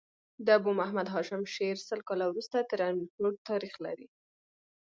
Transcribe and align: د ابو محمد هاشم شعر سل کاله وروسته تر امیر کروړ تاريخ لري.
د 0.45 0.47
ابو 0.59 0.71
محمد 0.79 1.07
هاشم 1.15 1.41
شعر 1.55 1.77
سل 1.87 1.99
کاله 2.07 2.25
وروسته 2.27 2.57
تر 2.69 2.79
امیر 2.89 3.07
کروړ 3.13 3.33
تاريخ 3.49 3.73
لري. 3.85 4.07